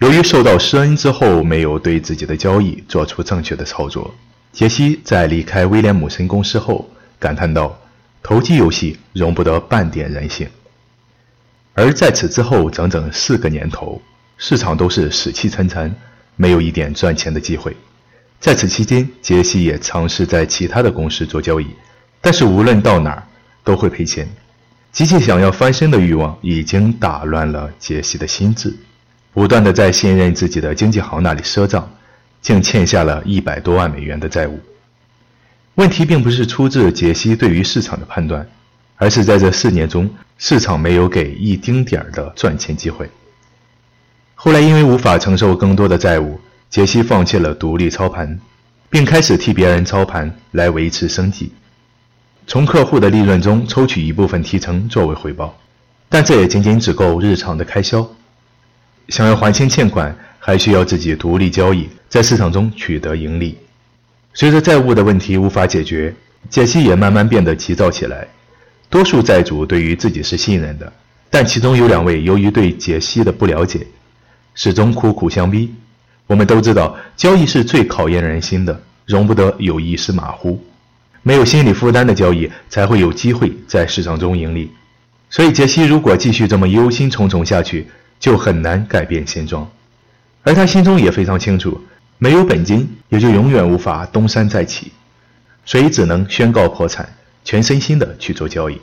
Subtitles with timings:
[0.00, 4.14] 由于受到施恩之后，没有对自己的交易做出正确的操作，
[4.50, 6.88] 杰西在离开威廉姆森公司后
[7.18, 7.78] 感叹道
[8.22, 10.48] ：“投机游戏容不得半点人性。”
[11.76, 14.00] 而在此之后整整四个年头，
[14.38, 15.94] 市场都是死气沉沉，
[16.34, 17.76] 没有一点赚钱的机会。
[18.40, 21.66] 在此期间，杰西也尝试在其他的公司做交易，
[22.22, 23.22] 但是无论到哪儿
[23.62, 24.26] 都会赔钱。
[24.92, 28.74] 极其想要翻身的欲望已经打乱了杰西的心智。
[29.32, 31.88] 不断的在信任自己的经纪行那里赊账，
[32.42, 34.58] 竟欠下了一百多万美元的债务。
[35.76, 38.46] 问题并不是出自杰西对于市场的判断，
[38.96, 43.08] 而是在这四年中，市场没有给一丁点儿的赚钱机会。
[44.34, 48.38] 后来因为无法承受更多的债务，杰西放弃了独立操盘，
[48.90, 51.52] 并开始替别人操盘来维持生计，
[52.46, 55.56] 从客户的利润中抽取一部分提成作为回报，
[56.08, 58.10] 但这也仅仅只够日常的开销。
[59.10, 63.58] 想要还清欠款，还需要自己独立交易，在市场中取得盈利。
[64.32, 66.14] 随着债务的问题无法解决，
[66.48, 68.26] 杰西也慢慢变得急躁起来。
[68.88, 70.92] 多数债主对于自己是信任的，
[71.28, 73.84] 但其中有两位由于对杰西的不了解，
[74.54, 75.74] 始终苦苦相逼。
[76.28, 80.64] 我们都知道，交易是最考验人心的，容不得有一丝马虎。
[81.22, 84.70] 没有心理负担的交易，才会有机会在市场中盈利。
[85.28, 87.86] 所以，杰西如果继续这么忧心忡忡下去，
[88.20, 89.68] 就很难改变现状，
[90.42, 91.82] 而他心中也非常清楚，
[92.18, 94.92] 没有本金也就永远无法东山再起，
[95.64, 97.08] 所以只能宣告破产，
[97.44, 98.78] 全身心的去做交易。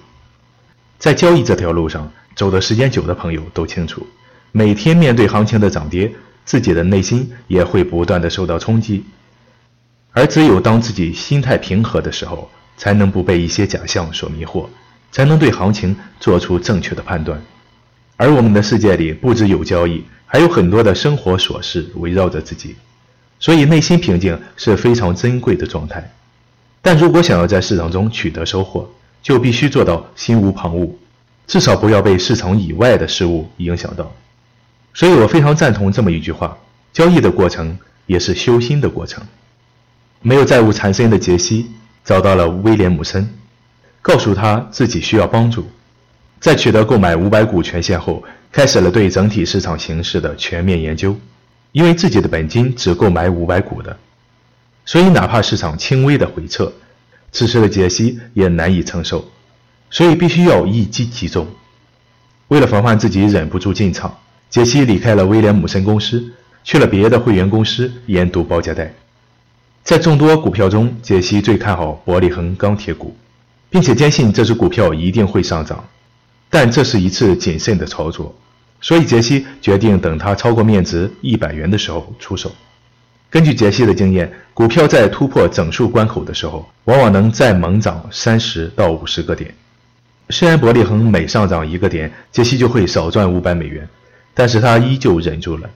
[0.98, 4.06] 在交易这条路上走的时间久的朋友都清楚，
[4.52, 6.12] 每天面对行情的涨跌，
[6.44, 9.06] 自己的内心也会不断的受到冲击，
[10.14, 14.68] 而只有当自己心态平和的时候，才能不被一些假象所迷惑，
[15.12, 17.40] 才能对行情做出正确的判断。
[18.18, 22.76] 而我们的世界里不只有交易，还有很多的生活琐事围绕着自己，
[23.40, 26.12] 所以内心平静是非常珍贵的状态。
[26.82, 28.90] 但如果想要在市场中取得收获，
[29.22, 30.90] 就必须做到心无旁骛，
[31.46, 34.12] 至少不要被市场以外的事物影响到。
[34.94, 36.58] 所以我非常赞同这么一句话：
[36.92, 37.78] 交易的过程
[38.08, 39.24] 也是修心的过程。
[40.24, 41.68] 没有债务缠身的杰西
[42.04, 43.30] 找到了威廉姆森，
[44.02, 45.70] 告诉他自己需要帮助。
[46.40, 51.16] 在取得购买五百股权限后，开始了对整体市场形势的全面研究。
[51.74, 53.96] 因为自己的本金只够买五百股的，
[54.86, 56.72] 所以哪怕市场轻微的回撤，
[57.32, 59.30] 此时的杰西也难以承受，
[59.92, 61.46] 所以必须要一击即中。
[62.48, 64.18] 为了防范自己忍不住进场，
[64.50, 66.24] 杰西离开了威廉姆森公司，
[66.64, 68.92] 去了别的会员公司研读报价带。
[69.84, 73.16] 在众多股票中，杰西最看好伯利恒钢铁股，
[73.70, 75.84] 并且坚信这只股票一定会上涨。
[76.50, 78.34] 但这是一次谨慎的操作，
[78.80, 82.52] 所以杰西决定等它超过面值一百元的时候出手。
[83.30, 89.54] 根据杰西的经验，股票在突破整数关口的时候，往往能再猛涨三十到五十个点。
[90.30, 93.88] 虽然伯利恒每上涨一个点，杰西就会少赚五百美元，
[94.34, 95.70] 但是他依旧忍住了。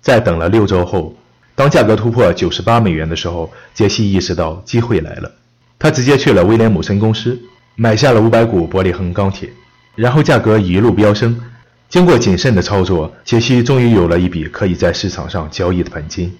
[0.00, 1.16] 在等了六周后，
[1.54, 5.30] 当价格突破九十八美元的时候，杰西意识到机会来了，
[5.78, 7.40] 他直接去了威廉姆森公司，
[7.76, 9.48] 买下了五百股伯利恒钢铁。
[9.94, 11.40] 然后价格一路飙升，
[11.88, 16.36] 经过谨慎的操作，杰西终于有了一笔可以在市场上交易的本金。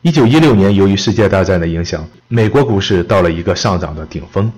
[0.00, 4.50] 一九一六年，由于世界大战的影响，美国股市到了一个上涨的顶峰，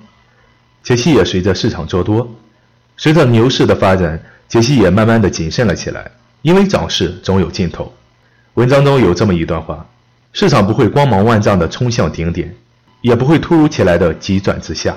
[0.83, 2.27] 杰西也随着市场做多。
[2.97, 4.19] 随着牛市的发展，
[4.49, 6.11] 杰西也慢慢的谨慎了起来，
[6.41, 7.93] 因为涨势总有尽头。
[8.55, 9.85] 文章中有这么一段话：
[10.33, 12.55] 市场不会光芒万丈的冲向顶点，
[13.03, 14.97] 也不会突如其来的急转直下。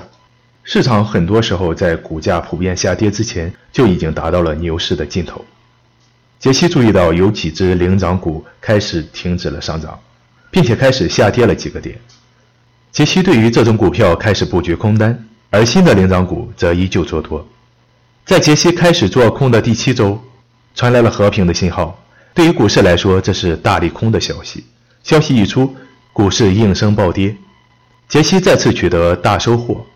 [0.70, 5.42] 市场很多时候在股价普遍下跌之前就已经达到了牛市的尽头。
[6.38, 9.98] 杰西注意到有几只领涨股开始停止了上涨，
[10.50, 11.98] 并且开始下跌了几个点。
[12.92, 15.18] 杰西对于这种股票开始布局空单，
[15.48, 17.48] 而新的领涨股则依旧做多。
[18.26, 20.22] 在杰西开始做空的第七周，
[20.74, 21.98] 传来了和平的信号。
[22.34, 24.66] 对于股市来说，这是大利空的消息。
[25.02, 25.74] 消息一出，
[26.12, 27.34] 股市应声暴跌。
[28.06, 29.86] 杰西再次取得大收获。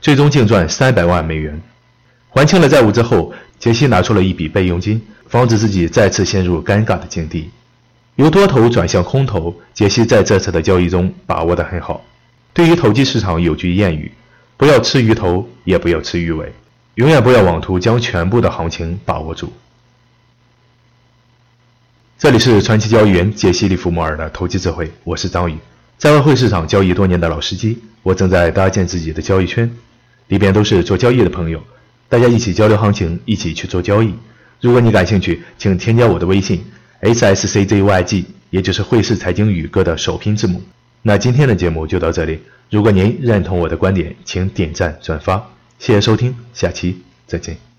[0.00, 1.60] 最终净赚三百万美元，
[2.30, 7.50] 还清了债务之后，杰西拿出了一笔备用金，防止自己再次陷入尴尬的境地。
[8.16, 12.02] 由多头转向空头，杰西在这次的交易中把握得很好。
[12.54, 14.10] 对于投机市场有句谚语：
[14.56, 16.52] 不要吃鱼头，也不要吃鱼尾，
[16.94, 19.52] 永远不要妄图将全部的行情把握住。
[22.18, 25.58] 这里是传奇交易员杰西·利弗莫尔的投机智慧，我是张宇，
[25.98, 29.70] 在外汇市场交易多年的老司机，我正在搭建自己的交易圈。
[30.30, 31.60] 里边都是做交易的朋友，
[32.08, 34.14] 大家一起交流行情，一起去做交易。
[34.60, 36.64] 如果你感兴趣，请添加我的微信
[37.02, 40.62] HSCZYG，也就是汇市财经宇哥的首拼字母。
[41.02, 42.38] 那今天的节目就到这里，
[42.70, 47.69] 如果您认同我的观点，请点赞转发，谢谢收听，下期再见。